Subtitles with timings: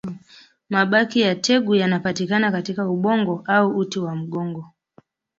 [0.69, 4.71] Mabaki ya tegu yanapatikana katika ubongo au uti wa mgongo